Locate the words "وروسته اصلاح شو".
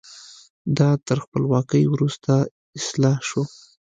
1.93-3.41